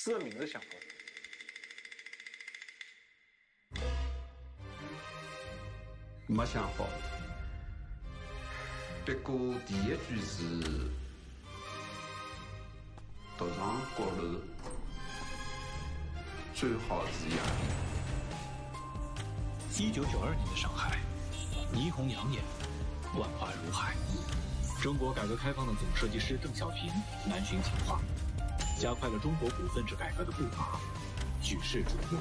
[0.00, 0.78] 四个名字想过。
[6.28, 6.86] 没想好。
[9.04, 10.88] 不过第一句是
[13.36, 14.38] “独上高楼，
[16.54, 17.36] 最好是夜
[19.76, 20.96] 一九九二年的上海，
[21.74, 22.40] 霓虹养眼，
[23.18, 23.96] 万花如海。
[24.80, 26.88] 中国改革开放的总设计师邓小平
[27.28, 28.00] 南巡讲话，
[28.78, 30.78] 加快了中国股份制改革的步伐，
[31.42, 32.18] 举世瞩目。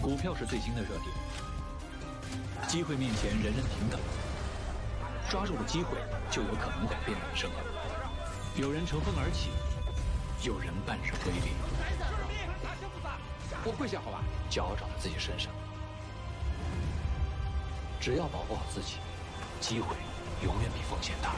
[0.00, 1.10] 股票是最新的热点，
[2.66, 4.00] 机会面前人人平等，
[5.28, 5.98] 抓住了机会
[6.30, 7.50] 就有可能改变人生。
[8.56, 9.50] 有人乘风而起，
[10.42, 11.52] 有人半日归零。
[13.64, 14.24] 我跪下好吧？
[14.48, 15.52] 脚长在自己身上，
[18.00, 18.96] 只要保护好自己，
[19.60, 19.94] 机会
[20.42, 21.28] 永远比风险大。《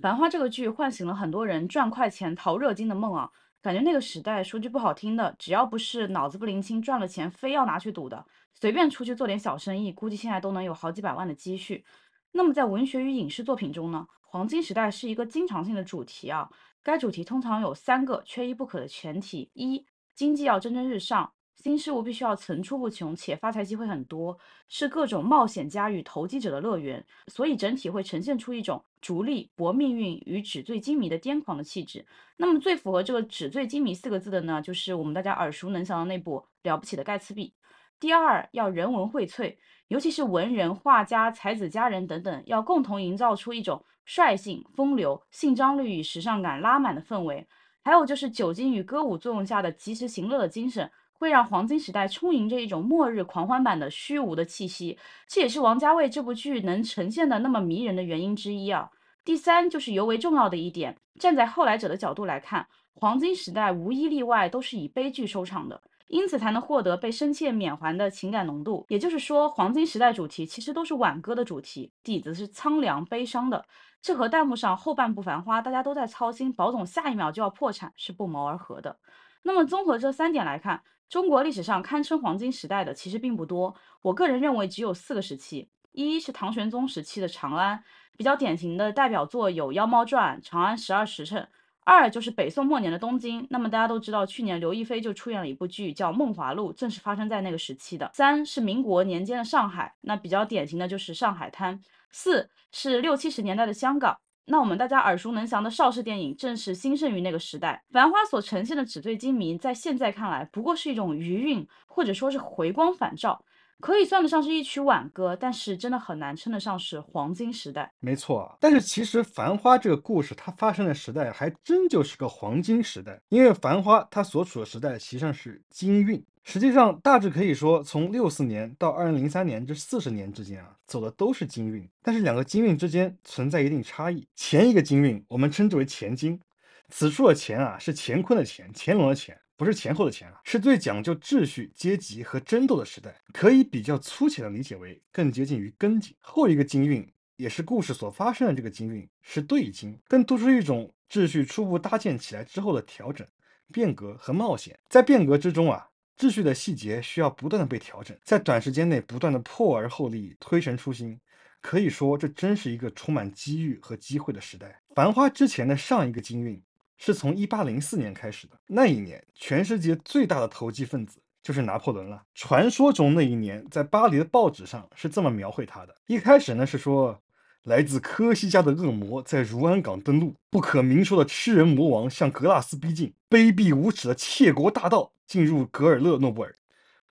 [0.00, 3.30] 繁花》这个剧唤醒了很多人赚快钱、淘热金的梦啊！
[3.60, 11.84] 感觉那个时代，说句不好听的，只要不是脑子不灵清，赚了钱非要拿去赌的，随便出去做点小生意，估计现在都能有好几百万的积蓄。
[12.32, 16.48] 那么在文学与影视作品中呢，黄金时代是一个经常性的主题啊。
[16.82, 21.30] 该主题通常有三个缺一不可的前提：一、经济要蒸蒸日上。
[21.62, 32.06] 新事物必须要层出不穷，且发财机会很多，是各种冒险家与投机者的乐园，所以整体会呈现出一种逐利搏命运与纸醉金迷的癫狂的气质。
[32.38, 37.52] 那么最符合这个纸醉金迷四个字的呢，就是我们大家耳熟能详的那部了不起的盖茨比。
[37.98, 39.54] 第二，要人文荟萃，
[39.88, 47.46] 尤其是文人、画家、才子佳人等等，要共同营造出一种率性、风流、性张力与时尚感拉满的氛围。
[47.82, 50.90] 还有就是酒精与歌舞作用下的及时行乐的精神。
[51.20, 54.98] 会让黄金时代充盈着一种末日狂欢版的虚无的气息，
[55.28, 58.88] 这也是王家卫这部剧能呈现的那么迷人的原因之一啊。
[59.22, 68.86] 第三就是尤为重要的一点，站在后来者的角度来看，黄金时代无一例外都是以悲剧收场的，因此才能获得被深切缅怀的情感浓度。
[68.88, 73.62] 也就是说，黄金时代主题其实都是挽歌的主题，底子是苍凉悲伤的，
[74.00, 78.96] 这和弹幕上后半部繁花大家都在操心保总下一秒就要破产是不谋而合的。
[79.42, 80.82] 那么综合这三点来看。
[81.08, 87.82] 中国历史上堪称黄金时代的其实并不多，我个人认为只有四个时期：一是唐玄宗时期的长安，
[88.16, 91.42] 比较典型的代表作有《妖猫传》《长安十二时辰》；
[91.82, 101.76] 二就是北宋末年的东京，那么大家都知道，去年刘亦菲就出演了一部剧叫《梦华录》，正是发生在那个时期的；三是民国年间的上海，那比较典型的就是上海滩；
[102.12, 104.16] 四是六七十年代的香港。
[104.50, 107.80] 那我们大家耳熟能详的邵氏电影，正是兴盛于那个时代。
[107.92, 113.44] 《繁花》所呈现的纸醉金迷，在现在看来，不过是一种余韵，或者说是回光返照，
[113.78, 117.92] 可以算得上是一曲挽歌，但是真的很难称得上是黄金时代。
[118.00, 126.20] 没错，但是其实《繁花》这个故事，它发生的时代还真就是个黄金时代，因为《繁花》它所处的时代实际上是金运。
[126.42, 131.88] 实际上，大致可以说，从六四年到二零零三年这四十年之间啊，走的都是金运。
[132.02, 134.26] 但是两个金运之间存在一定差异。
[134.34, 136.40] 前一个金运，我们称之为前金，
[136.88, 146.16] 此处的钱啊，是乾坤的乾，乾隆的乾，不是前后的前啊，是最讲究秩序、阶级和争斗的时代，可以比较粗浅的理解为更接近于根金。
[146.20, 147.06] 后一个金运，
[147.36, 153.24] 也是故事所发生的这个金运，是兑金，更突出一种秩序初步搭建起来之后的调整、
[153.70, 154.76] 变革和冒险。
[154.88, 155.86] 在变革之中啊。
[156.20, 161.18] 秩序的细节需要不断的被调整，在短时间内不断的破而后立，推陈出新。
[161.62, 164.82] 可以说，这真是一个充满机遇和机会的时代。
[164.94, 166.62] 繁花之前的上一个金运，
[166.98, 168.60] 是从一八零四年开始的。
[168.66, 172.22] 那一年，全世界最大的投机分子就是拿破仑了。
[172.34, 177.18] 传说中那一年，在巴黎的报纸上是这么描绘他的：一开始呢是说。
[177.64, 186.54] 来自科西嘉的恶魔在如安港登陆，不可明说的吃人魔王向格拉斯逼近，卑鄙无耻的窃国大盗进入格尔勒诺布尔。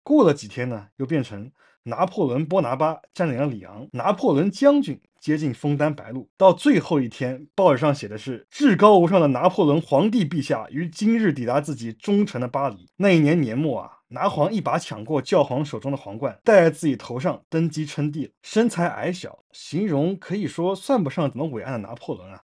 [0.01, 1.51] 过了几天呢，又变成
[1.83, 6.29] 拿破仑·波拿巴占领了里昂，拿破仑将军接近枫丹白露。
[6.37, 12.89] 到最后一天，报纸上写的是至高无上的拿破仑皇帝陛下于今日抵达自己忠诚的巴黎。
[12.97, 13.91] 那一年年末啊。
[14.11, 18.31] 拿皇一把抢过教皇手中的皇冠，戴在自己头上，登基称帝了。
[18.41, 22.41] 身材矮小，形容可以说算不上怎么伟岸的拿破仑啊，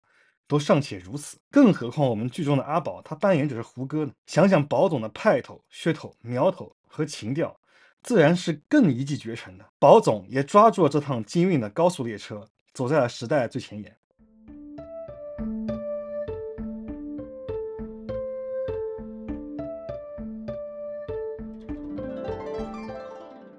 [0.48, 4.12] 都尚且如此，更何况我们剧中的阿宝，他扮演者是胡歌呢？
[4.28, 7.60] 想想宝总的派头、噱头、苗头和情调，
[8.04, 9.66] 自然是更一骑绝尘的。
[9.80, 13.96] 宝总也抓住了这趟金运的高速列车，走在了时代最前沿。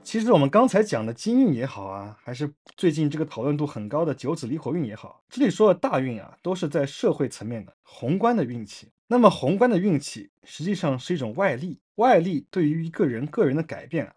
[0.04, 8.92] 其实我们刚才讲的金运也好啊，还是最近这个讨论度很高的九紫离火运也好，这里说的大运啊，都是在社会层面的，宏观的运气。
[9.08, 14.14] 那么宏观的运气实际上是一种外力，外力对于一个人个人的改变啊。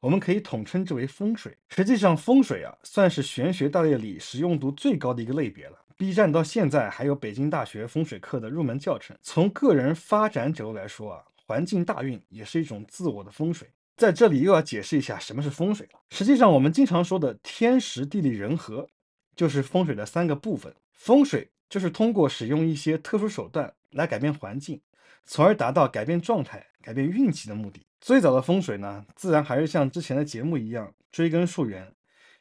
[0.00, 1.56] 我们可以统称之为风水。
[1.68, 5.78] 实际上风水啊，算是玄学大类里实用度最高的一个类别了。
[5.96, 9.16] B 站到现在还有北京大学风水课的入门教程。
[9.22, 13.68] 从个人发展角度来说啊，环境大运也是一种自我的风水。
[13.98, 16.00] 在这里又要解释一下什么是风水了。
[16.08, 18.88] 实际上，我们经常说的天时地利人和，
[19.36, 20.74] 就是风水的三个部分。
[20.94, 24.80] 风水就是通过使用一些特殊手段来改变环境，
[25.26, 27.82] 从而达到改变状态、改变运气的目的。
[28.00, 31.94] 最早的风水呢，自然还是像之前的节目一样追根溯源。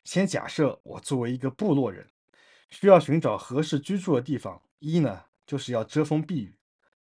[0.03, 2.07] 先假设我作为一个部落人。
[2.69, 6.55] 需要寻找合适居住的地方，一呢就是要遮风避雨，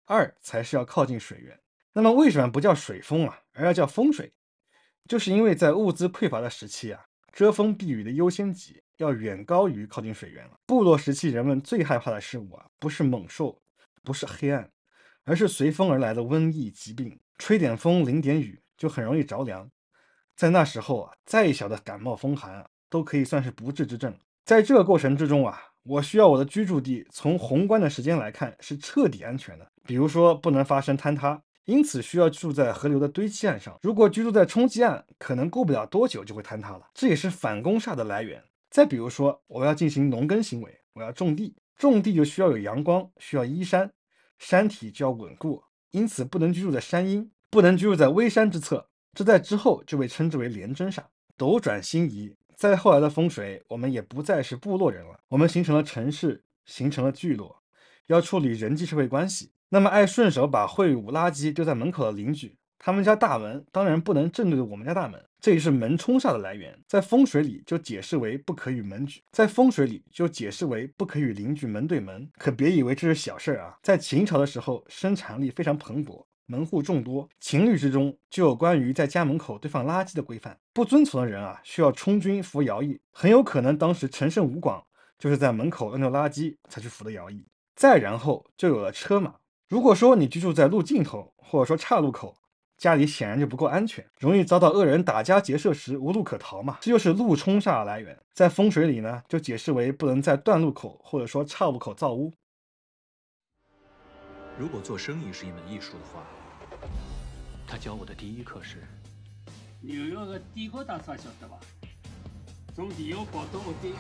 [0.05, 1.59] 二才是要靠近水源。
[1.95, 4.35] 那么为什么不叫水风啊，而要叫风水？
[5.09, 10.59] 就是因为在物资匮乏的时期啊，遮风避雨的优先级要远高于靠近水源了。
[10.67, 13.62] 部落时期人们最害怕的事物啊，不是猛兽，
[14.03, 14.71] 不是黑暗，
[15.25, 17.19] 而是随风而来的瘟疫疾病。
[17.39, 19.71] 吹点风，淋点雨，就很容易着凉。
[20.37, 24.17] 在那时候啊，再小的感冒风寒，都可以算是不治之症。
[24.45, 33.79] 在这个过程之中啊，我需要我的居住地从宏观的时间来看是彻底安全的，比如说不能发生坍塌，因此需要住在河流的堆积岸上。
[33.83, 38.43] 如果居住在冲积岸，可能过不了多久就会坍塌了，这也是反攻煞的来源。
[38.71, 43.91] 再比如说，我要进行农耕行为，我要种地，种地就需要有阳光，需要依山，
[44.39, 45.63] 山体就要稳固，
[45.94, 51.05] 因此不能居住在山阴，不能居住在微山之侧，这在之后就被称之为连贞煞。
[51.37, 52.35] 斗转星移。
[52.56, 57.62] 再后来的风水，我们也不再是部落人了，我们形成了城市，形成了聚落，
[58.06, 59.52] 要处理人际社会关系。
[59.69, 66.79] 那么爱顺手把秽物垃圾丢在门口的邻居，他们家大门当然不能正对着我们家大门，这也是门冲煞的来源。
[66.87, 72.31] 在风水里就解释为不可与门举，在风水里就解释为不可与邻居门对门。
[72.37, 76.27] 可别以为这是小事儿啊，在秦朝的时候，生产力非常蓬勃。
[76.45, 80.55] 门户众多，情律之中就有关于在家门口堆放垃圾的规范。
[80.75, 84.85] 不遵从的人啊，需要充军服徭役，很有可能当时陈胜吴广
[85.19, 87.47] 就是在门口扔掉垃圾才去服的徭役。
[87.75, 89.37] 再然后就有了车马。
[89.71, 92.37] 如果说你居住在路尽头，或者说岔路口，
[92.76, 96.79] 家里显然就不够安全，容易遭到恶人打家劫舍时无路可逃嘛。
[96.81, 98.19] 这就是路冲煞的来源。
[98.32, 102.32] 在风水里呢，就解释为不能在断路口或者说岔路口造屋。
[104.59, 106.25] 如果做生意是一门艺术的话，
[107.67, 108.82] 他教我的第一课是：
[109.81, 111.59] 纽约的底壳大厦晓得吧？
[112.75, 113.94] 从地下跑到屋顶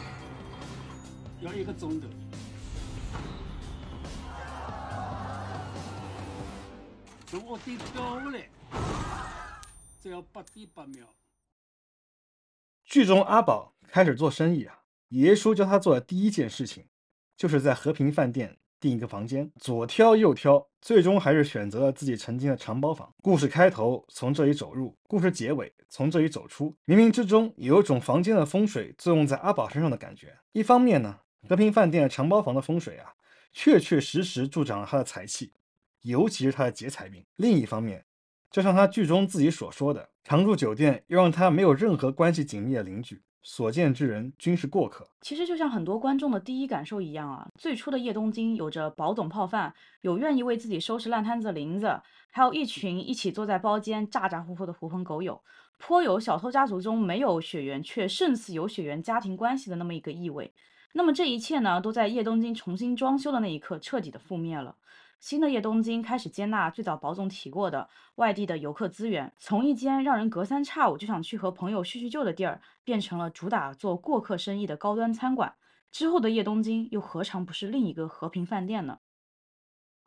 [1.40, 2.08] 要一个钟头，
[7.26, 8.48] 从屋顶掉下来
[10.00, 11.06] 只要八点八秒。
[12.84, 16.86] 剧中阿宝开始做生意啊，爷爷叔教他做的第一件事情，
[17.36, 18.58] 就是在和平饭店。
[18.80, 23.10] 订一个房间，左挑右挑，最终还是选择了自己曾经的长包房。
[23.22, 30.36] 故事开头从这里走入，故事结尾从这里走出，冥冥之中有一种房间的风水作用在阿宝身上的感觉。
[30.52, 33.14] 一方面呢，和平饭店的长包房的风水啊，
[33.54, 35.54] 确确实实助长了他的财气，
[36.02, 37.24] 尤其是他的劫财运。
[37.36, 38.04] 另一方面，
[38.54, 43.20] 就像他剧中自己所说的，常住酒店又让他没有任何关系紧密的邻居。
[43.42, 45.08] 所见之人均是过客。
[45.22, 55.42] 其实就像很多观众的第一感受一样啊，最初的叶东京有着保总泡饭，有愿意为自己收拾烂摊子的林子，还有一群一起坐在包间咋咋呼呼的狐朋狗友，
[55.78, 60.54] 颇有小偷家族中没有血缘却胜似有血缘家庭关系的那么一个意味。
[60.92, 64.76] 那么这一切呢，都在叶东京重新装修的那一刻彻底的覆灭了。
[65.24, 75.54] 新的叶东京开始接纳最早保总提过的外地的游客资源，从一间让人隔三差五就想去和朋友叙叙旧的地儿，变成了主打做过客生意的高端餐馆。
[75.90, 78.98] 之后的叶东京又何尝不是另一个和平饭店呢？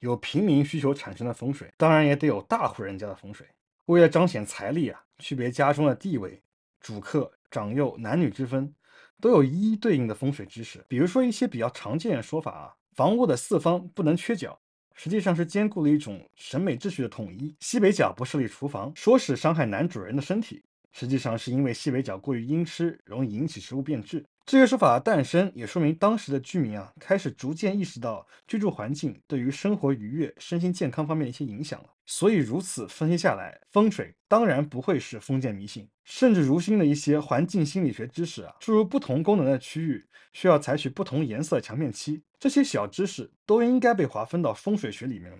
[0.02, 3.48] 有平民需求产生的风水，当然也得有大户人家的风水。
[3.86, 6.44] 为了彰显财力啊，区别家中的地位、
[6.80, 8.76] 主客、长幼、男女之分，
[9.20, 10.86] 都有一一对应的风水知识。
[10.88, 14.60] 比如说一些比较常见的说法啊，房屋的四方不能缺角。
[14.98, 17.56] 实际上是兼顾了一种审美秩序的统一。
[17.60, 20.64] 西北角不设立厨房，说是伤害男主人的身体，
[21.00, 24.26] 实际上是因为西北角过于阴湿，容易引起食物变质。
[24.48, 31.90] 这些说法的诞生，也说明当时的居民啊，开始逐渐意识到居住环境对于生活愉悦、身心健康方面的一些影响了。
[32.08, 45.38] 所以如此分析下来，风水当然不会是封建迷信，甚至如今的一些环境心理学知识啊，诸如不同功能的区域需要采取不同颜色墙面漆，这些小知识都应该被划分到风水学里面了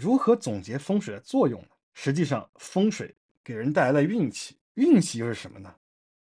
[0.00, 1.68] 如何总结风水的作用呢？
[1.92, 3.14] 实际上，风水
[3.44, 5.74] 给人带来了运气，运气又是什么呢？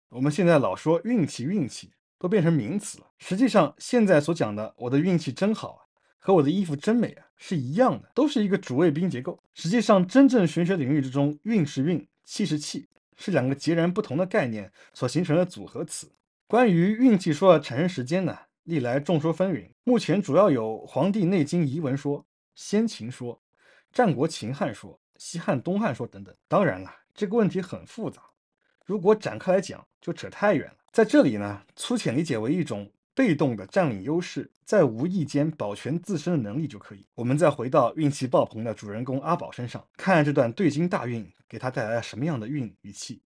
[0.08, 3.08] 我们现在老说运气，运气都变成名词了。
[3.18, 5.82] 实际上，现在所讲的“我的运气真好啊”
[6.18, 9.38] 和“我的衣服真美啊”是一样的，都是一个主谓宾结构。
[9.54, 16.10] 实际上，真正玄学领域之中，运是运，气是气，是两个截然不同的概念所形成的组合词。
[16.48, 19.70] 关于运气说的产生时间呢，历来众说纷纭。
[19.84, 23.42] 目前主要有《黄帝内经》遗文说、先秦说、
[23.96, 26.36] 战国秦汉说、西汉东汉说等等。
[26.50, 28.22] 当然了，这个问题很复杂。
[28.86, 30.76] 如果展开来讲，就扯太远了。
[30.92, 37.08] 在这里呢，粗浅理解为一种被动的占领优势，在无意间保全自身的能力就可以。
[37.16, 43.22] 我们再回到运气爆棚的主人公阿宝身上，看看这段对金大运给他带来了什么样的运与气。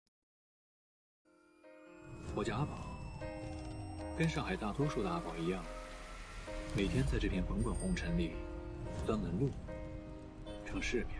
[2.35, 2.77] 我叫阿宝，
[4.15, 5.65] 跟上海大多数的阿宝一样，
[6.77, 8.33] 每天在这片滚滚红尘里
[9.07, 9.49] 钻门路、
[10.79, 11.19] 撑世面。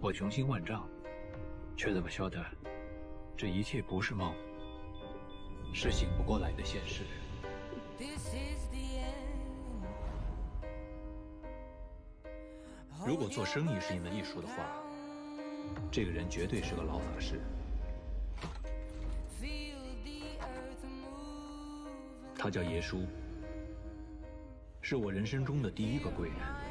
[0.00, 0.88] 我雄心万丈。
[1.76, 2.42] 却怎么晓得，
[3.36, 4.32] 这一切不是梦，
[5.74, 7.02] 是醒不过来的现实。
[13.06, 14.64] 如果做生意是一门艺术的话，
[15.92, 17.38] 这个人绝对是个老法师。
[22.34, 23.04] 他叫爷叔，
[24.80, 26.65] 是我人生中的第一个贵人。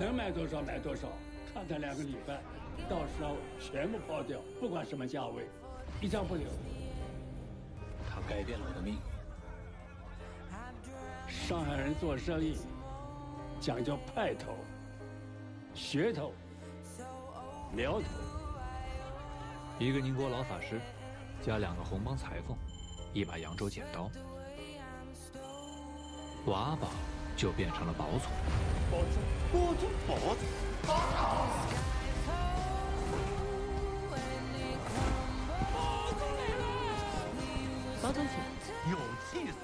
[0.00, 1.08] 能买多少买多少，
[1.52, 2.40] 看他两个礼拜。
[2.88, 5.46] 到时候全部抛掉，不管什么价位，
[6.00, 6.46] 一张不留。
[8.08, 9.00] 他改变了我的命运。
[11.28, 12.56] 上海人做生意
[13.60, 14.54] 讲究派头、
[15.74, 16.32] 噱头、
[17.70, 18.06] 苗头。
[19.78, 20.80] 一个宁波老法师，
[21.42, 22.56] 加两个红帮裁缝，
[23.12, 24.10] 一把扬州剪刀，
[26.46, 26.88] 我阿宝
[27.40, 28.30] 就变成了宝总。
[28.90, 30.44] 宝总，宝总，宝总。
[38.90, 38.96] 有
[39.30, 39.54] 气势。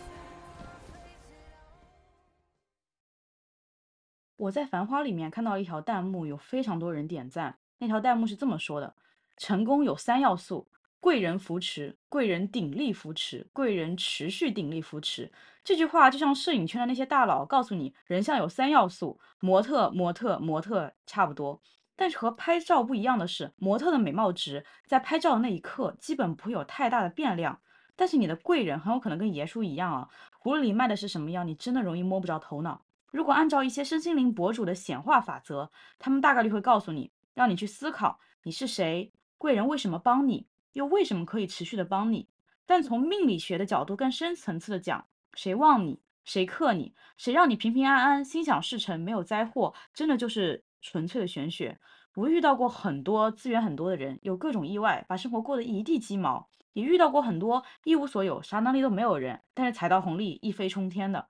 [4.38, 7.58] 我在《繁花》里面看到一条弹幕，有非常多人点赞。
[7.76, 8.94] 那条弹幕是这么说的：
[9.36, 10.66] 成功有三要素，
[11.00, 15.30] 贵人扶持，贵人鼎力扶持，贵人持续鼎力扶持。
[15.62, 21.60] 这句话就像摄影圈的那些大佬告诉你，人像有三要素，模特、模特、模特，差不多。
[21.94, 27.60] 但是和拍照不一样的是，模特的美貌值在拍照的那一刻基本不会有太大的变量。
[27.94, 30.08] 但是你的贵人很有可能跟爷叔一样啊，
[30.42, 32.82] 葫芦里卖的是什么药，你真的容易摸不着头脑。
[33.10, 40.46] 如果按照一些身心灵博主的显化法则，他们大概率会告诉你，让你去思考你是谁，贵人为什么帮你，
[40.76, 42.28] 又为什么可以持续的帮你。
[42.66, 51.78] 但从命理学的角度更深层次的讲，谁旺你，谁克你，谁让你平平安安、心想事成、没有灾祸，真的就是纯粹的玄学。
[52.14, 56.48] 我遇到过很多资源很多的人，有各种意外，把生活过得一地鸡毛。
[56.74, 61.28] 也遇到过很多一无所有、啥能力都没有人，但是踩到红利一飞冲天的。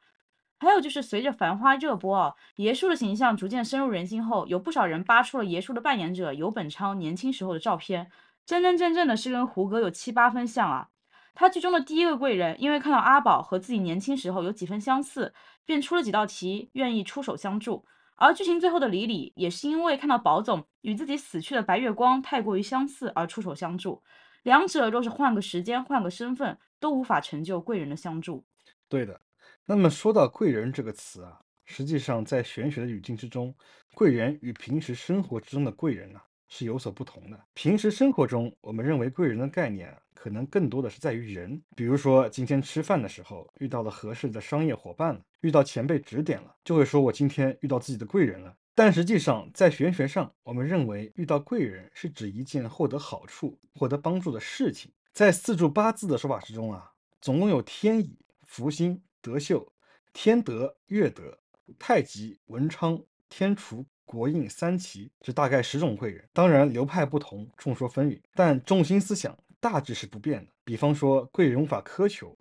[0.59, 8.11] 还有就是随着《繁花》热播啊，爷叔的形象逐渐深入人心后，有不少人扒出了爷叔的扮演者游本昌年轻时候的照片，
[8.47, 10.89] 真真正正的是跟胡歌有七八分像啊。
[11.35, 15.35] 他剧中的第一个贵人，因为看到阿宝和自己年轻时候有几分相似，
[15.67, 17.85] 便出了几道题，愿意出手相助。
[18.15, 24.03] 而剧情最后的李李，也是因为看到宝总与自己死去的白月光太过于相似而出手相助。
[24.45, 28.47] 两者若是换个时间、换个身份，都无法成就贵人的相助。
[28.89, 29.21] 对的。
[29.67, 33.55] 那么说到贵人这个词啊，实际上在玄学的语境之中，
[33.95, 37.41] 贵人与平时生活之中的贵人呢是有所不同的。
[37.55, 48.57] 平时生活中，我们认为贵人的概念可能更多的是在于人，比如说今天吃饭的时候遇到了合适的商业伙伴了，遇到前辈指点了，就会说我今天遇到自己的贵人了。
[48.75, 54.93] 但实际上，在玄学上，我们认为遇到贵人是指一件获得好处、获得帮助的事情。
[55.15, 59.73] 在四柱八字的说法之中啊，总共有天乙、福星、德秀、
[60.13, 61.39] 天德、月德、
[61.79, 66.25] 太极、文昌、天厨、国印三奇，这大概十种贵人。
[66.33, 70.51] 当然流派不同，众说纷纭，但中心思想大致是不变的。
[70.65, 72.35] 比方说，贵人无法苛求，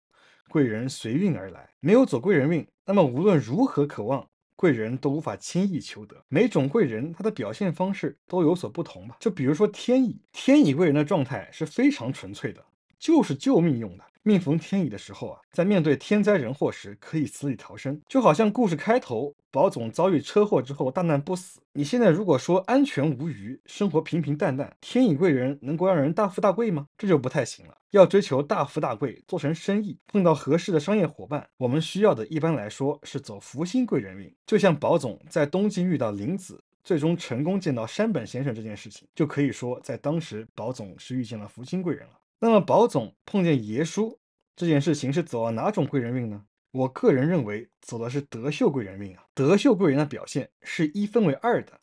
[0.47, 4.25] 贵人随运而来，没有走贵人运，那么无论如何渴望。
[4.57, 9.17] 贵人都无法轻易求得，每种贵人他的表现方式都有所不同吧。
[9.19, 12.63] 就比如说天乙，天乙贵人的状态是非常纯粹的，
[13.05, 14.03] 就是救命用的。
[14.23, 21.59] 命逢天乙的时候啊，在面对天灾人祸时可以死里逃生，就好像故事开头宝总遭遇车祸之后大难不死。
[21.73, 26.87] 你现在如果说安全无虞，生活平平淡淡，天乙贵人能够让人大富大贵吗？
[26.97, 27.77] 这就不太行了。
[27.91, 34.35] 要追求大富大贵，做成生意，碰到合适的商业伙伴，我们需要的一般来说是走福星贵人运。
[34.47, 42.13] 就像宝总在东京遇到林子，最终成功见到山本先生这件事情，就可以说在当时宝总是遇见了福星贵人了。
[42.39, 44.19] 那么宝总碰见爷叔
[44.55, 46.45] 这件事情是走了哪种贵人运呢？
[46.71, 49.25] 我个人认为走的是德秀贵人运啊。
[49.33, 51.79] 德秀贵人的表现是一分为二的，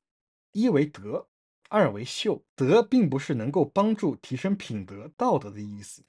[0.52, 1.28] 一为德，
[1.71, 2.44] 二为秀。
[2.54, 6.02] 德并不是能够帮助提升品德道德的意思，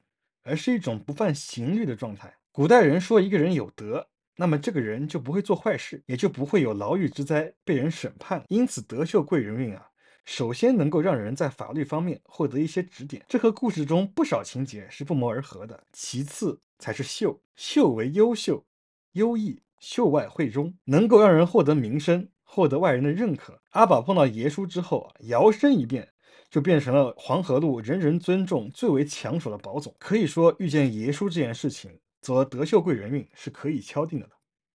[0.44, 2.36] 而是一种不犯刑律的状态。
[2.52, 8.44] 古代人说一个人有德，那么这个人就不会做坏事，也就不会有牢狱之灾被人审判。
[8.50, 9.90] 因此，德秀贵人运啊。
[10.26, 15.84] 首先能够让人在法律方面获得一些指点，这和故事中不少情节是不谋而合的。
[15.92, 18.66] 其次才是秀，秀为优秀、
[19.14, 23.62] 优异、秀外慧中，能够让人获得名声，获得外人的认可。
[23.72, 26.10] 阿宝碰到爷叔之后啊，摇身一变，
[26.50, 29.94] 就变成了黄河路人人尊重、最为抢手的宝总。
[30.00, 34.32] 可以说，遇见爷叔这件事情，走了德秀贵人运是可以敲定的了。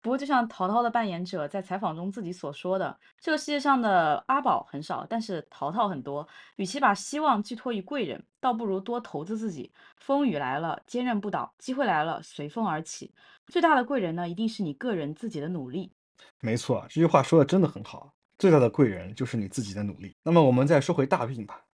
[0.06, 6.28] 不过，就像陶陶的扮演者在采访中自己所说的，这个世界上的阿宝很少，但是陶陶很多。
[6.58, 9.74] 与其把希望寄托于贵人，倒不如多投资自己。
[9.98, 13.12] 风雨来了，坚韧不倒；机会来了，随风而起。
[13.48, 15.92] 最大的贵人呢，一定是你个人自己的努力。
[16.40, 18.14] 没错，这句话说的真的很好。
[18.38, 20.16] 最大的贵人就是你自己的努力。
[20.22, 21.66] 那么，我们再说回大病吧，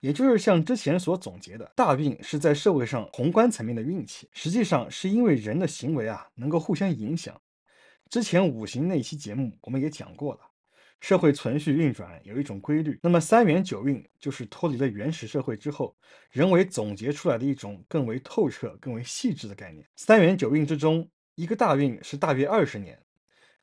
[0.00, 7.34] 也就是像之前所总结的，大病是在社会上宏观层面的运气，实际上是因为人的行为啊，能够互相影响。
[8.10, 10.40] 之前五行那期节目我们也讲过了，
[11.00, 12.98] 社会存续运转有一种规律。
[13.04, 15.96] 那么三元九运就是脱离了原始社会之后，
[16.32, 19.86] 人为总结出来的一种更为透彻、更为细致的概念。
[19.94, 23.00] 三元九运之中，一个大运是大约二十年，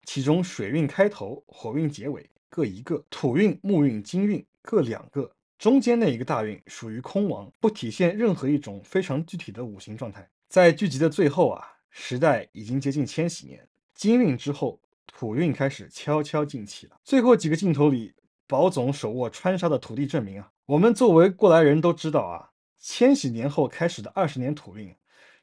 [0.06, 10.26] 其中水运开头，火运结尾各一个，土运、木运、金运各两个，中间那一个大运属于空亡，不体现任何一种非常具体的五行状态。
[10.48, 13.68] 在剧集的最后啊，时代已经接近千禧年。
[13.98, 16.96] 金运之后，土运开始悄悄进气了。
[17.04, 18.14] 最后几个镜头里，
[18.46, 24.96] 宝总手握川沙的土地证明啊，我们作为过来人都知道啊，千禧年后开始的二十年土运，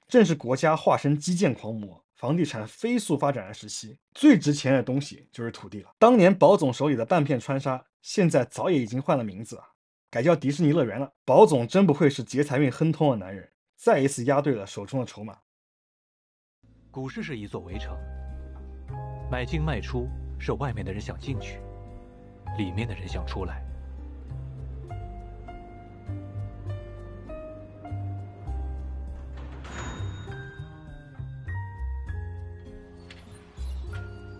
[0.06, 3.98] 正是国家化身基建狂魔、房地产飞速发展的时期。
[4.12, 5.90] 最值钱的东西就是土地了。
[5.98, 9.64] 当年宝总手里的半片川沙，现在早也已经换了名字啊，
[10.08, 11.12] 改叫迪士尼乐园了。
[11.24, 15.38] 宝总真不愧是劫财运亨通的男人，再一次押对了手中的筹码。
[16.92, 17.92] 股市是一座围城。
[19.34, 21.58] 买进卖出是外面的人想进去，
[22.56, 23.64] 里面的人想出来。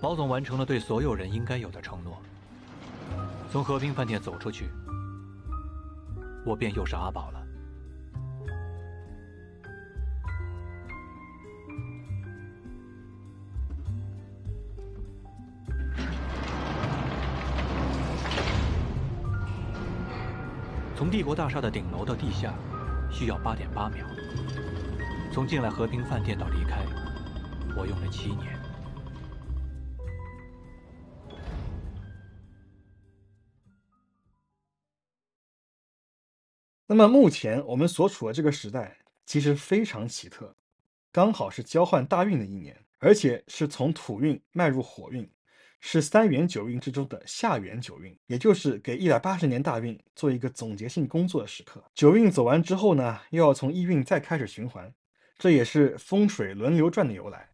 [0.01, 2.17] 包总完成了对所有人应该有的承诺。
[3.51, 4.71] 从和平饭店走出去，
[6.47, 7.44] 我便又是阿宝了。
[21.05, 22.59] 从帝国大厦的顶楼到地下，
[23.13, 24.07] 需要八点八秒。
[25.31, 26.83] 从进来和平饭店到离开，
[27.77, 28.59] 我用了七年。
[36.87, 40.57] 那么目前我们所处的这个时代其实非常奇特，
[41.13, 45.31] 刚好是交换大运的一年，而且是从土运迈入火运。
[45.87, 51.85] 是三元九运之中的下元九运，也就是给一百八十年大运做一个总结性工作的时刻。
[51.95, 54.91] 九运走完之后呢，又要从一运再开始循环，
[55.37, 57.47] 这也是风水轮流转的由来。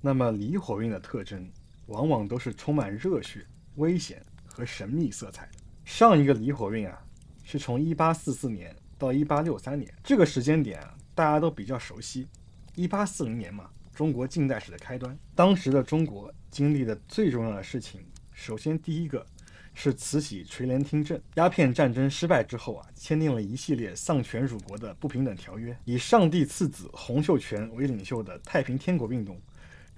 [0.00, 1.52] 那么离火运的特征，
[1.88, 5.50] 往往都是充满热血、危险和神秘色彩。
[5.84, 6.98] 上一个离火运啊，
[7.44, 12.26] 是从一八四四年到一八六三年，这个时间点啊，大家都比较熟悉，
[12.74, 13.68] 一八四零年嘛。
[13.98, 18.00] 中国近代史的开端，当时的中国经历的最重要的事情，
[18.32, 19.26] 首先第一个
[19.74, 21.20] 是慈禧垂帘听政。
[21.34, 25.76] 鸦片战争失败之后啊，签订了一系列丧权辱国的不平等条约。
[25.84, 29.36] 以上帝次子洪秀全为领袖的太平天国运动，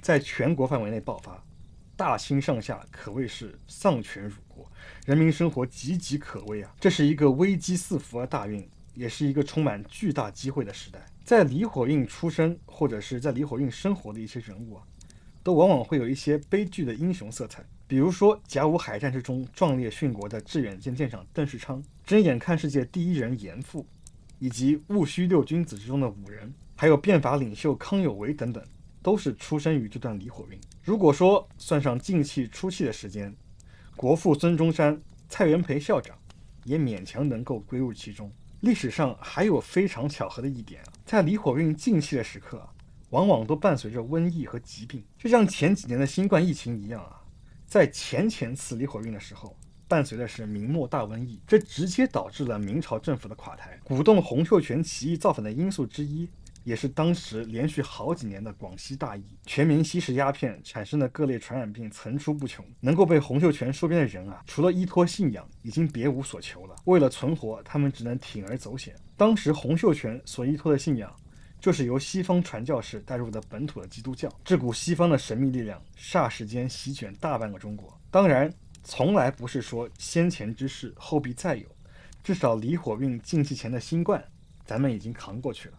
[0.01, 1.45] 在全国范围内爆发，
[1.95, 4.67] 大清上下可谓是丧权辱国，
[5.05, 6.75] 人民生活岌岌可危啊！
[6.81, 11.05] 这是一个危机四伏的大运，也是一个充满巨大机会的时代。
[11.25, 14.83] 在离火运出生或者是在离火运生活的一些人物啊，
[15.43, 17.65] 都往往会有一些悲剧的英雄色彩。
[17.87, 23.85] 比如说甲午海战之中壮烈殉国的致远舰舰长邓世昌，睁眼看世界第一人严复，
[24.39, 28.65] 以及戊戌六君子之中的五人，还有变法领袖康有为等等，
[29.03, 30.59] 都是出生于这段离火运。
[30.83, 33.35] 如果说算上进气出气的时间，
[33.97, 36.17] 国父孙中山、蔡元培校长
[36.65, 38.31] 也勉强能够归入其中。
[38.61, 42.63] 历史上还有非常巧合的一点，在离火运近期的时刻，
[43.09, 47.23] 往往都伴随着瘟疫和疾病，就像前几年的新冠疫情一样啊，
[47.67, 49.57] 在前前次离火运的时候，
[49.89, 53.81] 伴随的是明末大瘟疫，这直接导致了明朝政府的垮台。
[53.83, 56.29] 鼓动洪秀全起义造反的因素之一。
[56.63, 62.65] 也是当时连续好几年的广西大疫，全民吸食鸦片产生的各类传染病层出不穷。
[62.81, 66.77] 能够被洪秀全收编的人啊，除了依托信仰，已经别无所求了。
[66.85, 68.95] 为了存活，他们只能铤而走险。
[69.17, 71.15] 当时洪秀全所依托的信仰，
[71.61, 74.31] 就是由西方传教士带入的本土的基督教。
[74.45, 77.99] 这股西方的神秘力量，霎时间席卷大半个中国。
[78.11, 81.67] 当然，从来不是说先前之事后必再有，
[82.23, 84.23] 至少离火运近期前的新冠，
[84.65, 85.75] 咱们已经扛过去了。